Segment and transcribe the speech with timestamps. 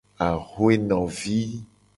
[0.27, 1.37] Axwenovi.